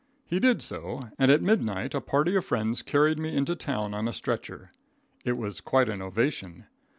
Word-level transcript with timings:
He 0.25 0.39
did 0.39 0.63
so, 0.63 1.11
and 1.19 1.29
at 1.29 1.43
midnight 1.43 1.93
a 1.93 2.01
party 2.01 2.35
of 2.35 2.43
friends 2.43 2.81
carried 2.81 3.19
me 3.19 3.37
into 3.37 3.55
town 3.55 3.93
on 3.93 4.07
a 4.07 4.13
stretcher. 4.13 4.71
It 5.23 5.37
was 5.37 5.61
quite 5.61 5.89
an 5.89 6.01
ovation. 6.01 6.65